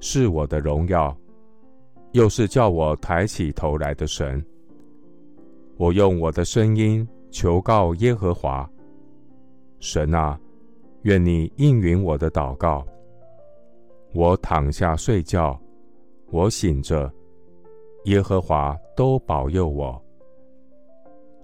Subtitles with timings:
[0.00, 1.16] 是我的荣耀，
[2.12, 4.44] 又是叫我抬起头来的神。
[5.76, 8.68] 我用我的声音求告耶和华，
[9.80, 10.38] 神啊，
[11.02, 12.84] 愿你应允我的祷告。
[14.14, 15.60] 我躺下睡觉，
[16.30, 17.12] 我醒着，
[18.04, 20.00] 耶和华都保佑我。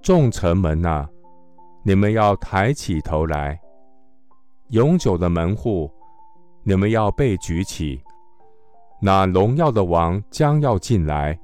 [0.00, 1.08] 众城门啊，
[1.84, 3.56] 你们要抬起头来；
[4.70, 5.90] 永久的门户，
[6.62, 8.00] 你们要被举起。
[9.00, 11.38] 那荣耀的王将要进来。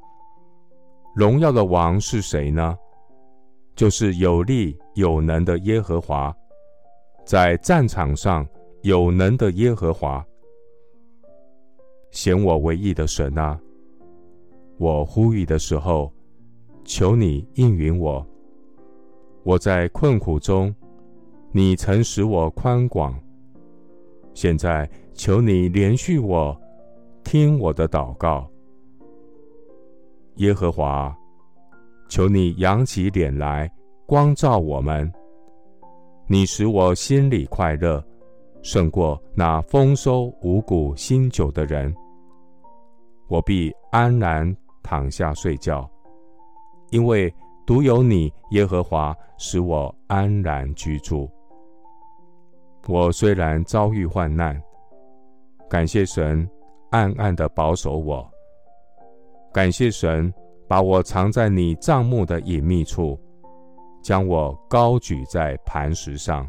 [1.15, 2.77] 荣耀的王是谁呢？
[3.75, 6.35] 就是有力有能的耶和华，
[7.25, 8.47] 在战场上
[8.83, 10.25] 有能的耶和华。
[12.11, 13.59] 显我为义的神啊，
[14.79, 16.13] 我呼吁的时候，
[16.85, 18.27] 求你应允我。
[19.43, 20.75] 我在困苦中，
[21.51, 23.19] 你曾使我宽广。
[24.35, 26.59] 现在求你怜恤我，
[27.25, 28.49] 听我的祷告。
[30.37, 31.15] 耶和华，
[32.09, 33.71] 求你扬起脸来，
[34.07, 35.11] 光照我们。
[36.27, 38.03] 你使我心里快乐，
[38.63, 41.95] 胜过那丰收五谷新酒的人。
[43.29, 45.89] 我必安然躺下睡觉，
[46.91, 47.33] 因为
[47.67, 51.31] 独有你，耶和华，使我安然居住。
[52.89, 54.61] 我虽然遭遇患难，
[55.69, 56.49] 感谢神
[56.93, 58.27] 暗暗的保守我。
[59.53, 60.33] 感谢神，
[60.69, 63.19] 把我藏在你帐幕的隐秘处，
[64.03, 66.49] 将我高举在磐石上。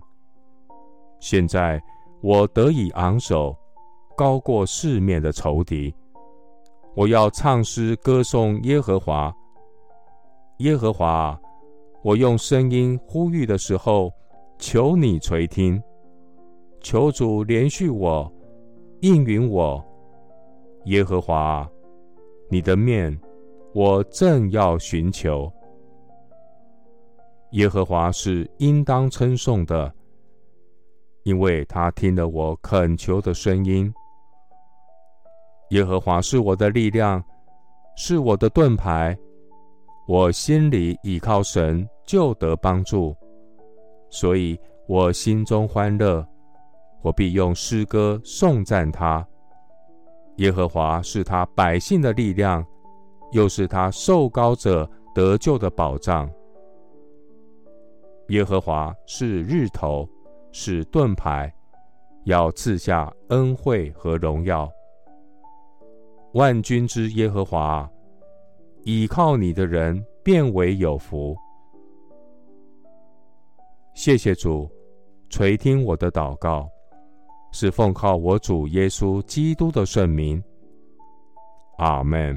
[1.19, 1.81] 现在
[2.21, 3.53] 我得以昂首，
[4.15, 5.93] 高过四面的仇敌。
[6.95, 9.33] 我要唱诗歌颂耶和华。
[10.59, 11.37] 耶和华，
[12.03, 14.11] 我用声音呼吁的时候，
[14.59, 15.81] 求你垂听，
[16.81, 18.31] 求主怜恤我，
[19.01, 19.83] 应允我。
[20.85, 21.69] 耶和华。
[22.49, 23.19] 你的面，
[23.73, 25.51] 我正要寻求。
[27.51, 29.91] 耶和华是应当称颂的，
[31.23, 33.91] 因为他听了我恳求的声音。
[35.69, 37.23] 耶和华是我的力量，
[37.95, 39.17] 是我的盾牌，
[40.07, 43.15] 我心里倚靠神，就得帮助，
[44.09, 46.23] 所以我心中欢乐，
[47.01, 49.25] 我必用诗歌颂赞他。
[50.37, 52.65] 耶和华是他百姓的力量，
[53.31, 56.29] 又是他受膏者得救的保障。
[58.29, 60.09] 耶和华是日头，
[60.51, 61.53] 是盾牌，
[62.23, 64.71] 要赐下恩惠和荣耀。
[66.33, 67.87] 万军之耶和华，
[68.85, 71.37] 倚靠你的人便为有福。
[73.93, 74.67] 谢谢主，
[75.29, 76.67] 垂听我的祷告。
[77.53, 80.43] 是奉靠我主耶稣基督的圣名，
[81.77, 82.35] 阿门。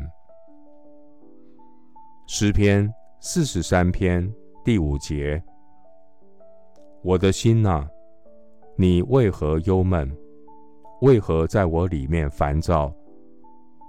[2.26, 2.86] 诗篇
[3.18, 4.30] 四十三篇
[4.62, 5.42] 第五节：
[7.02, 7.88] 我的心哪，
[8.76, 10.14] 你为何忧闷？
[11.00, 12.92] 为何在我里面烦躁？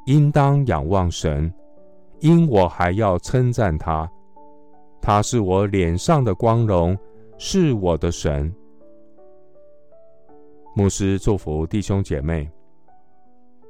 [0.05, 1.53] 应当仰望神，
[2.21, 4.09] 因我还要称赞他。
[5.01, 6.97] 他是我脸上的光荣，
[7.38, 8.53] 是我的神。
[10.77, 12.47] 牧师祝福弟兄姐妹，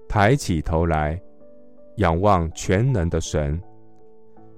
[0.10, 1.18] 抬起头来，
[2.00, 3.58] 仰望全能的神。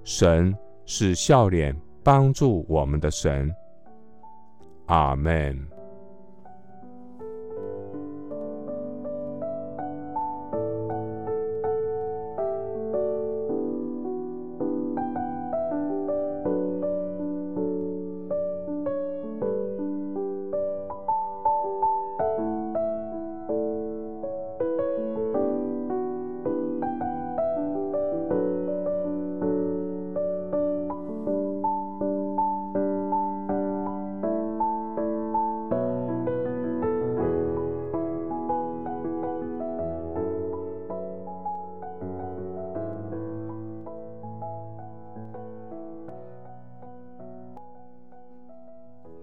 [0.03, 0.51] 神
[0.83, 3.53] 是笑脸帮助我们的神。
[4.87, 5.55] 阿门。